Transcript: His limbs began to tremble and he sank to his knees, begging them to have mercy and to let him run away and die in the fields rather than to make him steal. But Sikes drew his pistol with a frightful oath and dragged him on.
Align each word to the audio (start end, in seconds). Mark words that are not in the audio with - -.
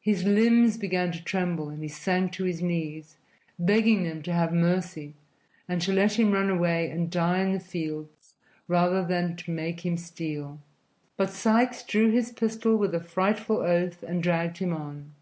His 0.00 0.24
limbs 0.24 0.78
began 0.78 1.12
to 1.12 1.22
tremble 1.22 1.68
and 1.68 1.82
he 1.82 1.88
sank 1.88 2.32
to 2.32 2.44
his 2.44 2.62
knees, 2.62 3.18
begging 3.58 4.04
them 4.04 4.22
to 4.22 4.32
have 4.32 4.54
mercy 4.54 5.12
and 5.68 5.82
to 5.82 5.92
let 5.92 6.18
him 6.18 6.32
run 6.32 6.48
away 6.48 6.88
and 6.88 7.10
die 7.10 7.40
in 7.40 7.52
the 7.52 7.60
fields 7.60 8.36
rather 8.68 9.04
than 9.04 9.36
to 9.36 9.50
make 9.50 9.84
him 9.84 9.98
steal. 9.98 10.60
But 11.18 11.28
Sikes 11.28 11.82
drew 11.84 12.10
his 12.10 12.32
pistol 12.32 12.78
with 12.78 12.94
a 12.94 13.00
frightful 13.04 13.58
oath 13.58 14.02
and 14.02 14.22
dragged 14.22 14.56
him 14.56 14.72
on. 14.72 15.12